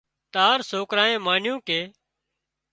[0.33, 1.81] تار سوڪرانئي مانيُون ڪي